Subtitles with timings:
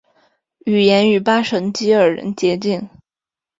[0.65, 2.89] 语言与巴什基尔人接近。